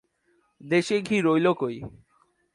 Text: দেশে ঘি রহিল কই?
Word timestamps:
দেশে 0.61 0.95
ঘি 1.01 1.17
রহিল 1.21 1.47
কই? 1.53 1.77